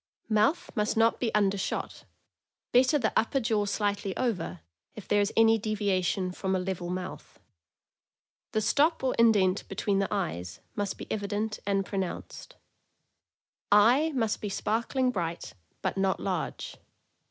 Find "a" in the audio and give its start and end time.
6.55-6.59